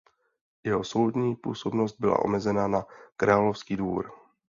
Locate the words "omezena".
2.25-2.67